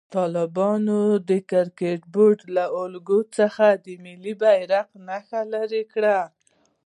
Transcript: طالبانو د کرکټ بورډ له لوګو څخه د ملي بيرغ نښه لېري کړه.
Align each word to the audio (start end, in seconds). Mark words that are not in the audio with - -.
طالبانو 0.15 0.99
د 1.29 1.31
کرکټ 1.51 2.01
بورډ 2.13 2.39
له 2.55 2.65
لوګو 2.93 3.19
څخه 3.37 3.65
د 3.85 3.85
ملي 4.03 4.33
بيرغ 4.41 4.87
نښه 5.07 5.41
لېري 5.51 5.83
کړه. 5.93 6.17